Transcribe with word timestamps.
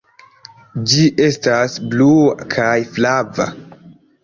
Ĝi 0.93 1.03
estas 1.25 1.77
blua 1.93 2.49
kaj 2.57 2.73
flava. 2.99 3.49